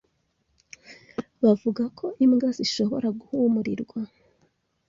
bavuga 1.43 1.83
ko 1.97 2.05
imbwa 2.25 2.49
zishobora 2.57 3.07
guhumurirwa 3.19 3.99